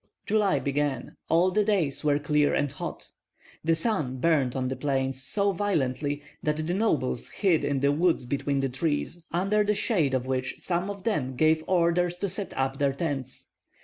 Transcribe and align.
July 0.25 0.57
began; 0.57 1.15
all 1.29 1.51
the 1.51 1.63
days 1.63 2.03
were 2.03 2.17
clear 2.17 2.55
and 2.55 2.71
hot. 2.71 3.11
The 3.63 3.75
sun 3.75 4.17
burned 4.17 4.55
on 4.55 4.67
the 4.67 4.75
plains 4.75 5.21
so 5.21 5.51
violently 5.51 6.23
that 6.41 6.57
the 6.57 6.73
nobles 6.73 7.29
hid 7.29 7.63
in 7.63 7.81
the 7.81 7.91
woods 7.91 8.25
between 8.25 8.61
the 8.61 8.69
trees, 8.69 9.23
under 9.31 9.63
the 9.63 9.75
shade 9.75 10.15
of 10.15 10.25
which 10.25 10.55
some 10.57 10.89
of 10.89 11.03
them 11.03 11.35
gave 11.35 11.63
orders 11.67 12.17
to 12.17 12.29
set 12.29 12.51
up 12.57 12.79
their 12.79 12.93
tents. 12.93 13.49